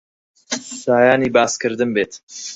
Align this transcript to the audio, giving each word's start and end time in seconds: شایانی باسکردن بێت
شایانی 0.81 1.29
باسکردن 1.35 1.89
بێت 1.95 2.13